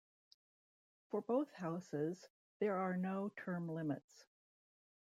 [1.11, 4.25] For both houses, there are no term limits.